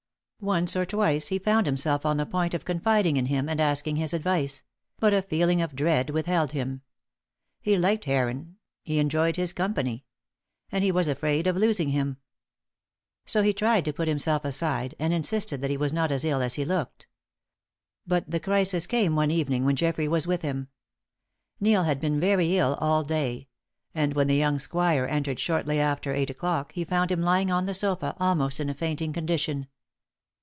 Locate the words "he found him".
26.71-27.21